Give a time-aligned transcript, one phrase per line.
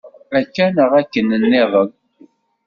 [0.39, 1.89] Akka neɣ akken-nniḍen.